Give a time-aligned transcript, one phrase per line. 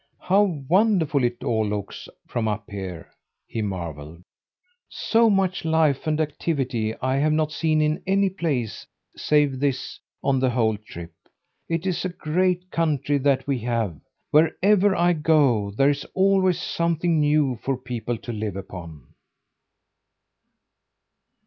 [0.21, 3.11] "How wonderful it all looks from up here!"
[3.45, 4.23] he marvelled.
[4.89, 10.39] "So much life and activity I have not seen in any place save this on
[10.39, 11.13] the whole trip.
[11.69, 14.01] It is a great country that we have!
[14.31, 19.05] Wherever I go, there is always something new for people to live upon."